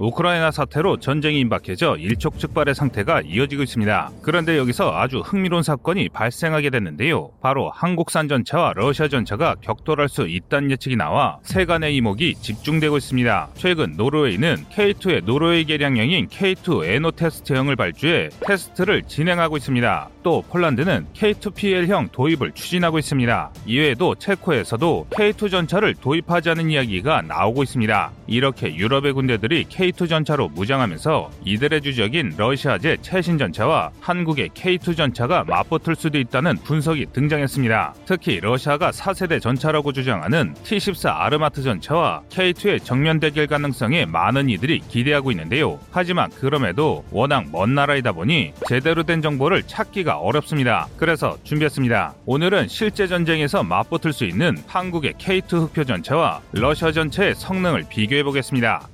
[0.00, 4.10] 우크라이나 사태로 전쟁이 임박해져 일촉즉발의 상태가 이어지고 있습니다.
[4.22, 7.32] 그런데 여기서 아주 흥미로운 사건이 발생하게 됐는데요.
[7.42, 13.48] 바로 한국산 전차와 러시아 전차가 격돌할 수 있다는 예측이 나와 세간의 이목이 집중되고 있습니다.
[13.56, 20.08] 최근 노르웨이는 K2의 노르웨이 개량형인 K2 에노 테스트형을 발주해 테스트를 진행하고 있습니다.
[20.22, 23.50] 또 폴란드는 K2PL형 도입을 추진하고 있습니다.
[23.66, 28.12] 이외에도 체코에서도 K2 전차를 도입하자는 이야기가 나오고 있습니다.
[28.26, 35.96] 이렇게 유럽의 군대들이 K2 전차로 무장하면서 이들의 주적인 러시아제 최신 전차와 한국의 K2 전차가 맞붙을
[35.96, 37.94] 수도 있다는 분석이 등장했습니다.
[38.06, 45.30] 특히 러시아가 4세대 전차라고 주장하는 T-14 아르마트 전차와 K2의 정면 대결 가능성에 많은 이들이 기대하고
[45.32, 45.78] 있는데요.
[45.90, 50.88] 하지만 그럼에도 워낙 먼 나라이다 보니 제대로 된 정보를 찾기가 어렵습니다.
[50.96, 52.14] 그래서 준비했습니다.
[52.26, 58.88] 오늘은 실제 전쟁에서 맞붙을 수 있는 한국의 K2 흑표 전차와 러시아 전차의 성능을 비교해 보겠습니다.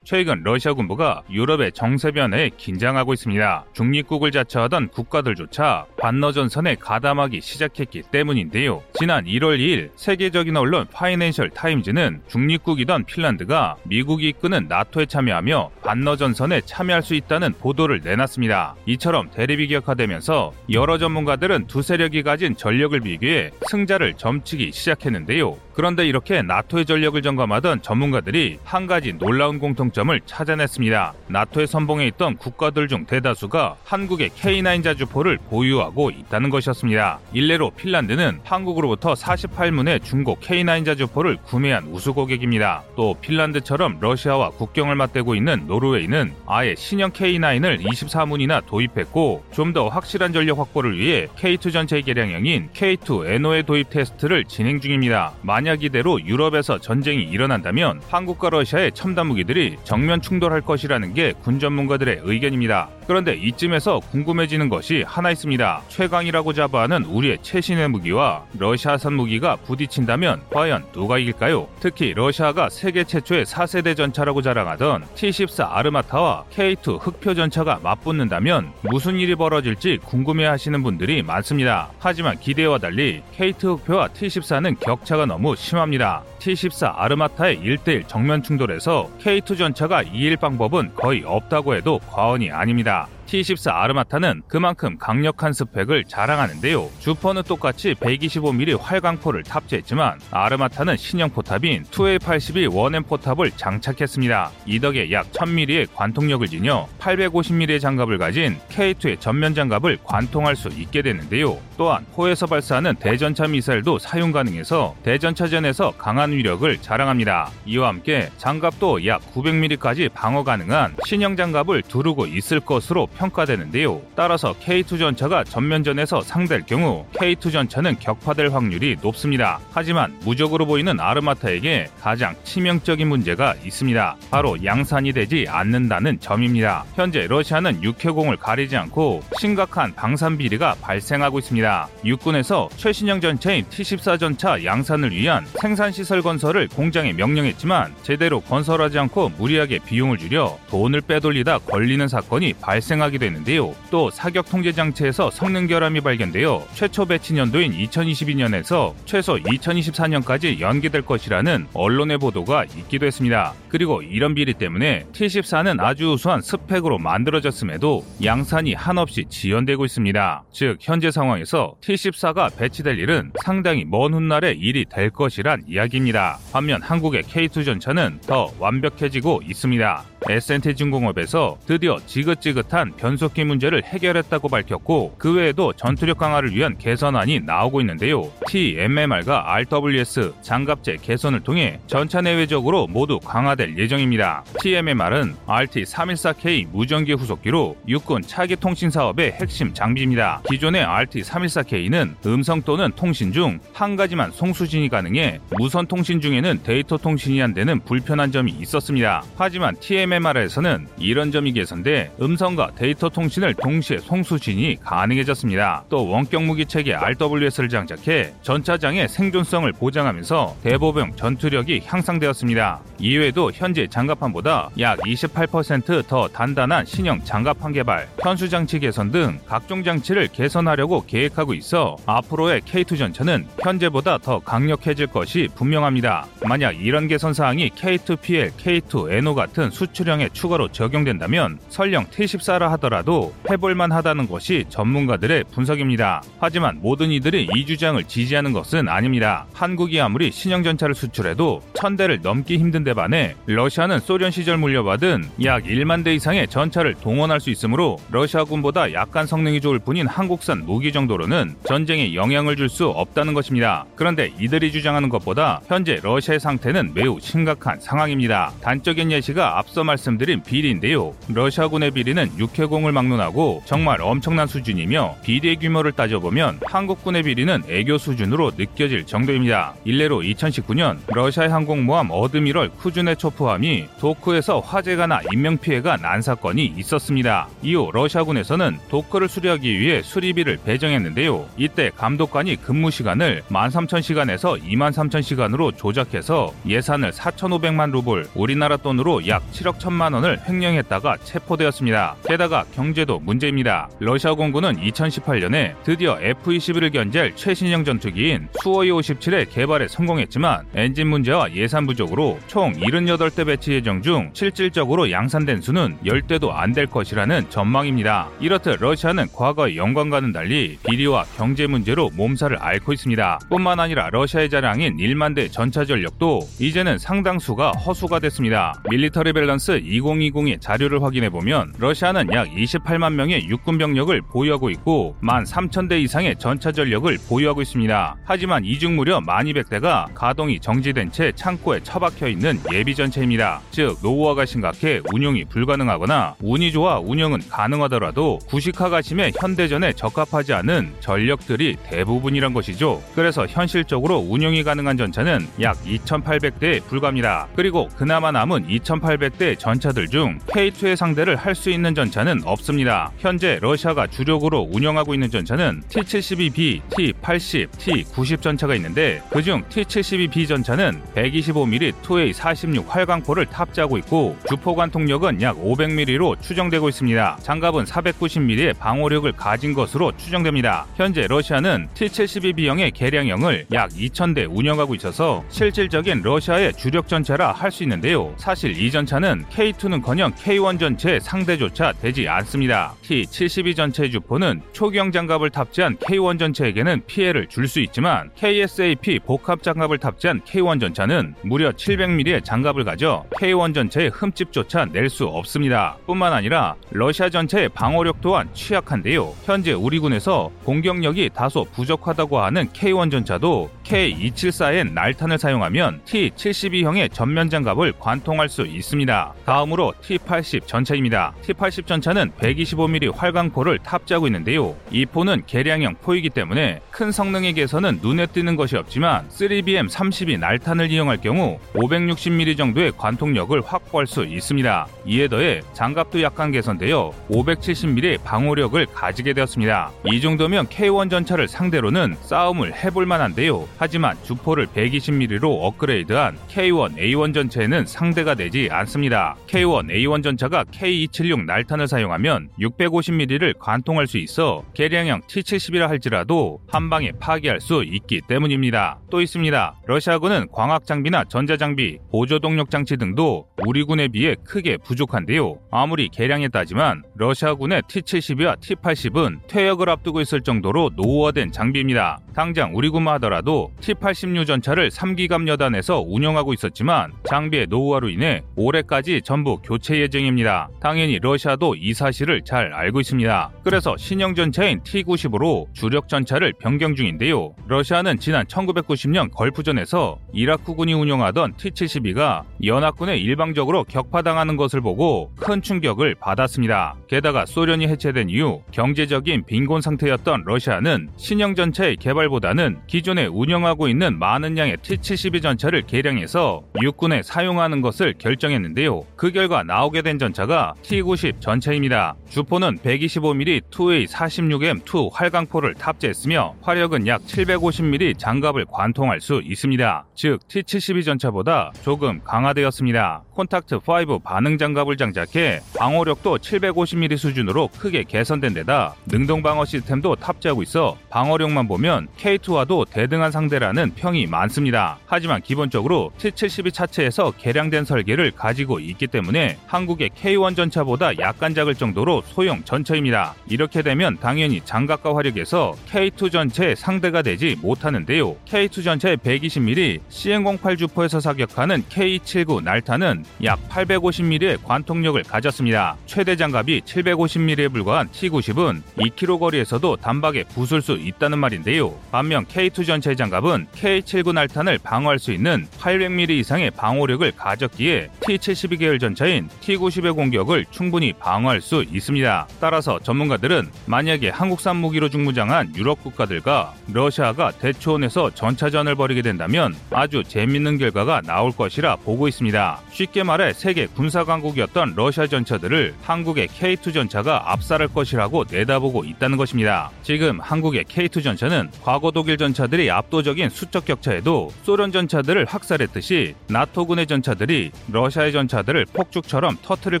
[0.10, 3.64] 최근 러시아 군부가 유럽의 정세 변화에 긴장하고 있습니다.
[3.74, 8.82] 중립국을 자처하던 국가들조차 반러 전선에 가담하기 시작했기 때문인데요.
[8.94, 16.62] 지난 1월 2일 세계적인 언론 파이낸셜 타임즈는 중립국이던 핀란드가 미국이 이끄는 나토에 참여하며 반러 전선에
[16.62, 18.74] 참여할 수 있다는 보도를 내놨습니다.
[18.86, 25.56] 이처럼 대립이 격화되면서 여러 전문가들은 두 세력이 가진 전력을 비교해 승자를 점치기 시작했는데요.
[25.72, 31.14] 그런데 이렇게 나토의 전력을 점검하던 전문가들이 한 가지 놀라운 공통점 을 찾아냈습니다.
[31.28, 37.18] 나토의 선봉에 있던 국가들 중 대다수가 한국의 K9 자주포를 보유하고 있다는 것이었습니다.
[37.32, 42.82] 일례로 핀란드는 한국으로부터 48문의 중고 K9 자주포를 구매한 우수 고객입니다.
[42.96, 50.32] 또 핀란드처럼 러시아와 국경을 맞대고 있는 노르웨이는 아예 신형 K9을 24문이나 도입했고 좀 더 확실한
[50.32, 55.32] 전력 확보를 위해 K2 전체 개량형인 K2 에노의 도입 테스트를 진행 중입니다.
[55.42, 62.20] 만약 이대로 유럽에서 전쟁이 일어난다면 한국과 러시아의 첨단 무기들이 정면 충돌할 것이라는 게 군 전문가들의
[62.22, 62.88] 의견입니다.
[63.10, 65.82] 그런데 이쯤에서 궁금해지는 것이 하나 있습니다.
[65.88, 71.66] 최강이라고 자부하는 우리의 최신의 무기와 러시아산 무기가 부딪힌다면 과연 누가 이길까요?
[71.80, 79.34] 특히 러시아가 세계 최초의 4세대 전차라고 자랑하던 T-14 아르마타와 K2 흑표 전차가 맞붙는다면 무슨 일이
[79.34, 81.90] 벌어질지 궁금해하시는 분들이 많습니다.
[81.98, 86.22] 하지만 기대와 달리 K2 흑표와 T-14는 격차가 너무 심합니다.
[86.38, 92.99] T-14 아르마타의 1대1 정면 충돌에서 K2 전차가 이길 방법은 거의 없다고 해도 과언이 아닙니다.
[93.00, 93.19] 있습니다.
[93.30, 96.90] T-14 아르마타는 그만큼 강력한 스펙을 자랑하는데요.
[96.98, 104.50] 주퍼는 똑같이 125mm 활강포를 탑재했지만 아르마타는 신형 포탑인 2A82 원엠 포탑을 장착했습니다.
[104.66, 111.02] 이 덕에 약 1000mm의 관통력을 지녀 850mm의 장갑을 가진 K2의 전면 장갑을 관통할 수 있게
[111.02, 111.56] 되는데요.
[111.76, 117.50] 또한 포에서 발사하는 대전차 미사일도 사용 가능해서 대전차전에서 강한 위력을 자랑합니다.
[117.64, 124.00] 이와 함께 장갑도 약 900mm까지 방어 가능한 신형 장갑을 두르고 있을 것으로 평가되는데요.
[124.16, 129.60] 따라서 K2 전차가 전면전에서 상대할 경우 K2 전차는 격파될 확률이 높습니다.
[129.72, 134.16] 하지만 무적으로 보이는 아르마타에게 가장 치명적인 문제가 있습니다.
[134.30, 136.84] 바로 양산이 되지 않는다는 점입니다.
[136.94, 141.88] 현재 러시아는 육해공을 가리지 않고 심각한 방산 비리가 발생하고 있습니다.
[142.04, 149.80] 육군에서 최신형 전차인 T-14 전차 양산을 위한 생산시설 건설을 공장에 명령했지만 제대로 건설하지 않고 무리하게
[149.80, 153.74] 비용을 줄여 돈을 빼돌리다 걸리는 사건이 발생하 기도 했는데요.
[153.90, 161.66] 또 사격 통제 장치에서 성능 결함이 발견되어 최초 배치 년도인 2022년에서 최소 2024년까지 연기될 것이라는
[161.74, 163.54] 언론의 보도가 있기도 했습니다.
[163.68, 170.44] 그리고 이런 비리 때문에 T-14는 아주 우수한 스펙으로 만들어졌음에도 양산이 한없이 지연되고 있습니다.
[170.52, 176.38] 즉 현재 상황에서 T-14가 배치될 일은 상당히 먼 훗날의 일이 될 것이란 이야기입니다.
[176.52, 180.09] 반면 한국의 K2 전차는 더 완벽해지고 있습니다.
[180.28, 187.80] S&T 중공업에서 드디어 지긋지긋한 변속기 문제를 해결했다고 밝혔고 그 외에도 전투력 강화를 위한 개선안이 나오고
[187.80, 188.30] 있는데요.
[188.48, 194.44] TMMR과 RWS 장갑제 개선을 통해 전차 내외적으로 모두 강화될 예정입니다.
[194.60, 200.42] TMMR은 RT314K 무전기 후속기로 육군 차기 통신 사업의 핵심 장비입니다.
[200.48, 207.42] 기존의 RT314K는 음성 또는 통신 중 한 가지만 송수신이 가능해 무선 통신 중에는 데이터 통신이
[207.42, 209.22] 안 되는 불편한 점이 있었습니다.
[209.36, 215.84] 하지만 TMMR KMMR에서는 이런 점이 개선돼 음성과 데이터 통신을 동시에 송수신이 가능해졌습니다.
[215.88, 222.80] 또 원격 무기 체계 RWS를 장착해 전차장의 생존성을 보장하면서 대보병 전투력이 향상되었습니다.
[222.98, 230.28] 이외에도 현재 장갑판보다 약 28%더 단단한 신형 장갑판 개발, 현수 장치 개선 등 각종 장치를
[230.32, 236.26] 개선하려고 계획하고 있어 앞으로의 K2 전차는 현재보다 더 강력해질 것이 분명합니다.
[236.46, 243.92] 만약 이런 개선 사항이 K2PL, K2NO 같은 수출 형에 추가로 적용된다면 설령 T14라 하더라도 해볼만
[243.92, 246.22] 하다는 것이 전문가들의 분석입니다.
[246.38, 249.46] 하지만 모든 이들이 이 주장을 지지하는 것은 아닙니다.
[249.52, 255.24] 한국이 아무리 신형 전차를 수출해도 천 대를 넘기 힘든 데 반해 러시아는 소련 시절 물려받은
[255.44, 260.92] 약 1만 대 이상의 전차를 동원할 수 있으므로 러시아군보다 약간 성능이 좋을 뿐인 한국산 무기
[260.92, 263.84] 정도로는 전쟁에 영향을 줄 수 없다는 것입니다.
[263.96, 268.52] 그런데 이들이 주장하는 것보다 현재 러시아의 상태는 매우 심각한 상황입니다.
[268.62, 271.14] 단적인 예시가 앞서 말씀드린 비리인데요.
[271.28, 279.06] 러시아군의 비리는 육해공을 막론하고 정말 엄청난 수준이며 비리의 규모를 따져보면 한국군의 비리는 애교 수준으로 느껴질
[279.06, 279.74] 정도입니다.
[279.84, 287.48] 일례로 2019년 러시아의 항공모함 어드미럴 쿠즈네 초프함이 도크에서 화재가 나 인명피해가 난 사건이 있었습니다.
[287.62, 291.48] 이후 러시아군에서는 도크를 수리하기 위해 수리비를 배정했는데요.
[291.56, 299.79] 이때 감독관이 근무 시간을 13,000시간에서 23,000시간으로 조작해서 예산을 4,500만 루블, 우리나라 돈으로 약 7억 1
[299.80, 302.16] 천만 원을 횡령했다가 체포되었습니다.
[302.24, 303.88] 게다가 경제도 문제입니다.
[303.98, 311.86] 러시아 공군은 2018년에 드디어 F-21을 견제할 최신형 전투기인 수호이 57의 개발에 성공했지만 엔진 문제와 예산
[311.86, 318.28] 부족으로 총 78대 배치 예정 중 실질적으로 양산된 수는 10대도 안 될 것이라는 전망입니다.
[318.38, 323.40] 이렇듯 러시아는 과거의 영광과는 달리 비리와 경제 문제로 몸살을 앓고 있습니다.
[323.48, 328.74] 뿐만 아니라 러시아의 자랑인 1만 대 전차 전력도 이제는 상당수가 허수가 됐습니다.
[328.88, 335.46] 밀리터리 밸런스 2020의 자료를 확인해 보면 러시아는 약 28만 명의 육군 병력을 보유하고 있고 1만
[335.46, 338.16] 3천 대 이상의 전차 전력을 보유하고 있습니다.
[338.24, 343.60] 하지만 이중 무려 1200대가 가동이 정지된 채 창고에 처박혀 있는 예비 전체입니다.
[343.70, 351.76] 즉 노후화가 심각해 운용이 불가능하거나 운이 좋아 운영은 가능하더라도 구식화가 심해 현대전에 적합하지 않은 전력들이
[351.84, 353.02] 대부분이란 것이죠.
[353.14, 357.48] 그래서 현실적으로 운영이 가능한 전차는 약 2,800대에 불과합니다.
[357.54, 363.10] 그리고 그나마 남은 2,800대 전차들 중 K2의 상대를 할 수 있는 전차는 없습니다.
[363.18, 371.92] 현재 러시아가 주력으로 운영하고 있는 전차는 T-72B, T-80, T-90 전차가 있는데 그중 T-72B 전차는 125mm
[372.02, 377.38] 2A46 활강포를 탑재하고 있고 주포 관 통력은 약 500mm로 추정되고 있습니다.
[377.42, 380.86] 장갑은 490mm의 방호력을 가진 것으로 추정됩니다.
[380.96, 388.34] 현재 러시아는 T-72B형의 개량형을 약 2,000대 운영하고 있어서 실질적인 러시아의 주력 전차라 할 수 있는데요.
[388.36, 392.94] 사실 이 전차는 K2는커녕 K1 전체의 상대조차 되지 않습니다.
[393.02, 399.98] T-72 전체의 주포는 초경 장갑을 탑재한 K1 전체에게는 피해를 줄 수 있지만 KSAP 복합 장갑을
[399.98, 405.96] 탑재한 K1 전차는 무려 700mm의 장갑을 가져 K1 전체의 흠집조차 낼 수 없습니다.
[406.06, 409.32] 뿐만 아니라 러시아 전체의 방어력 또한 취약한데요.
[409.44, 417.94] 현재 우리 군에서 공격력이 다소 부족하다고 하는 K1 전차도 K274N 날탄을 사용하면 T72형의 전면 장갑을
[417.98, 419.34] 관통할 수 있습니다.
[419.44, 421.34] 다음으로 T80 전차입니다.
[421.42, 424.76] T80 전차는 125mm 활강포를 탑재하고 있는데요.
[424.92, 431.16] 이 포는 개량형 포이기 때문에 큰 성능의 개선은 눈에 띄는 것이 없지만 3BM32 날탄을 이용할
[431.20, 434.86] 경우 560mm 정도의 관통력을 확보할 수 있습니다.
[435.06, 439.90] 이에 더해 장갑도 약간 개선되어 570mm 방호력을 가지게 되었습니다.
[440.12, 443.66] 이 정도면 K1 전차를 상대로는 싸움을 해볼 만한데요.
[443.80, 449.36] 하지만 주포를 120mm로 업그레이드한 K1 A1 전차에는 상대가 되지 않습니다.
[449.46, 457.12] K1 A1 전차가 K276 날탄을 사용하면 650mm를 관통할 수 있어 개량형 T70이라 할지라도 한 방에
[457.18, 458.98] 파괴할 수 있기 때문입니다.
[459.08, 459.80] 또 있습니다.
[459.86, 465.58] 러시아군은 광학 장비나 전자 장비, 보조 동력 장치 등도 우리 군에 비해 크게 부족한데요.
[465.70, 472.18] 아무리 개량에 따지만 러시아군의 T70이와 T80은 퇴역을 앞두고 있을 정도로 노후화된 장비입니다.
[472.34, 479.58] 당장 우리 군만 하더라도 T-86 전차를 3기갑 여단에서 운영하고 있었지만 장비의 노후화로 인해 올해까지 전부
[479.62, 480.68] 교체 예정입니다.
[480.80, 483.50] 당연히 러시아도 이 사실을 잘 알고 있습니다.
[483.62, 487.54] 그래서 신형 전차인 T-90으로 주력 전차를 변경 중인데요.
[487.68, 496.96] 러시아는 지난 1990년 걸프전에서 이라크군이 운영하던 T-72가 연합군에 일방적으로 격파당하는 것을 보고 큰 충격을 받았습니다.
[497.08, 504.18] 게다가 소련이 해체된 이후 경제적인 빈곤 상태였던 러시아는 신형 전차의 개발보다는 기존의 운영 사용하고 있는
[504.18, 509.02] 많은 양의 T-72 전차를 개량해서 육군에 사용하는 것을 결정했는데요.
[509.16, 512.14] 그 결과 나오게 된 전차가 T-90 전차입니다.
[512.30, 520.06] 주포는 125mm 2A 46M2 활강포를 탑재했으며 화력은 약 750mm 장갑을 관통할 수 있습니다.
[520.14, 523.24] 즉 T-72 전차보다 조금 강화되었습니다.
[523.30, 530.62] 콘탁트 5 반응 장갑을 장착해 방어력도 750mm 수준으로 크게 개선된 데다 능동 방어 시스템도 탑재하고
[530.62, 534.98] 있어 방어력만 보면 K2와도 대등한 상 대라는 평이 많습니다.
[535.06, 542.22] 하지만 기본적으로 T-72 차체에서 개량된 설계를 가지고 있기 때문에 한국의 K1 전차보다 약간 작을 정도로
[542.26, 543.34] 소형 전차입니다.
[543.48, 548.36] 이렇게 되면 당연히 장갑과 화력에서 K2 전차의 상대가 되지 못하는데요.
[548.46, 555.96] K2 전차의 120mm CN08 주포에서 사격하는 K79 날타는 약 850mm의 관통력을 가졌습니다.
[556.06, 561.94] 최대 장갑이 750mm에 불과한 T90은 2km 거리에서도 단박에 부술 수 있다는 말인데요.
[562.10, 568.98] 반면 K2 전차의 장갑은 K79 날탄을 방어할 수 있는 800mm 이상의 방호력을 가졌기에 T72 계열
[568.98, 572.48] 전차인 T90의 공격을 충분히 방어할 수 있습니다.
[572.60, 580.78] 따라서 전문가들은 만약에 한국산 무기로 중무장한 유럽 국가들과 러시아가 대초원에서 전차전을 벌이게 된다면 아주 재밌는
[580.78, 582.80] 결과가 나올 것이라 보고 있습니다.
[582.90, 589.90] 쉽게 말해 세계 군사 강국이었던 러시아 전차들을 한국의 K2 전차가 압살할 것이라고 내다보고 있다는 것입니다.
[590.02, 597.06] 지금 한국의 K2 전차는 과거 독일 전차들이 압도 적인 수적 격차에도 소련 전차들을 학살했듯이 나토군의
[597.06, 600.00] 전차들이 러시아의 전차들을 폭죽처럼 터트릴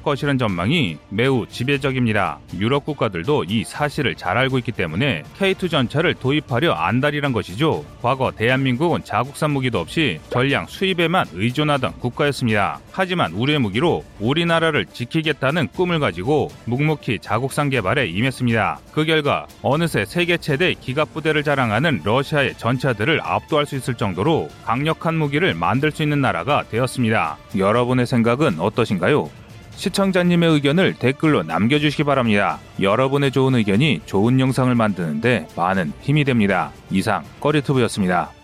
[0.00, 2.38] 것이라는 전망이 매우 지배적입니다.
[2.58, 7.84] 유럽 국가들도 이 사실을 잘 알고 있기 때문에 K2 전차를 도입하려 안달이란 것이죠.
[8.02, 12.80] 과거 대한민국은 자국산 무기도 없이 전량 수입에만 의존하던 국가였습니다.
[12.92, 18.80] 하지만 우리의 무기로 우리나라를 지키겠다는 꿈을 가지고 묵묵히 자국산 개발에 임했습니다.
[18.92, 25.16] 그 결과 어느새 세계 최대 기갑 부대를 자랑하는 러시아의 전차들을 압도할 수 있을 정도로 강력한
[25.16, 27.38] 무기를 만들 수 있는 나라가 되었습니다.
[27.56, 29.28] 여러분의 생각은 어떠신가요?
[29.72, 32.58] 시청자님의 의견을 댓글로 남겨주시기 바랍니다.
[32.80, 36.70] 여러분의 좋은 의견이 좋은 영상을 만드는데 많은 힘이 됩니다.
[36.90, 38.39] 이상 꺼리투브였습니다.